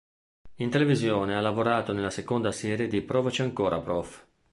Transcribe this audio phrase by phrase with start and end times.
[0.55, 4.25] In televisione ha lavorato nella seconda serie di "Provaci ancora prof!